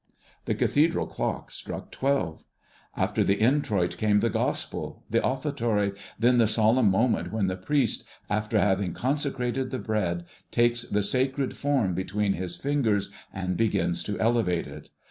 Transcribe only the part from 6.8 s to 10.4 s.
moment when the priest, after having consecrated the bread,